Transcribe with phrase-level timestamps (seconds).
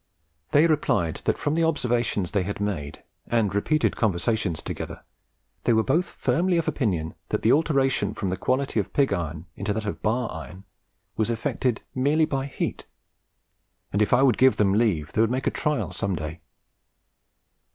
[0.49, 5.03] They replied that from the observations they had made, and repeated conversations together,
[5.65, 9.45] they were both firmly of opinion that the alteration from the quality of pig iron
[9.55, 10.63] into that of bar iron
[11.17, 12.85] was effected merely by heat,
[13.93, 16.41] and if I would give them leave, they would make a trial some day.